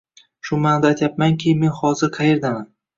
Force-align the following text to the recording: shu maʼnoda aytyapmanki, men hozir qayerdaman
shu 0.47 0.59
maʼnoda 0.63 0.89
aytyapmanki, 0.93 1.57
men 1.63 1.77
hozir 1.83 2.15
qayerdaman 2.21 2.71